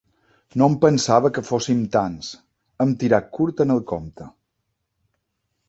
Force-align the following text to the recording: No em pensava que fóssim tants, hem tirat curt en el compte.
No 0.59 0.69
em 0.71 0.77
pensava 0.85 1.31
que 1.35 1.43
fóssim 1.49 1.83
tants, 1.97 2.31
hem 2.85 2.97
tirat 3.05 3.29
curt 3.39 3.63
en 3.67 3.77
el 3.77 3.85
compte. 3.95 4.31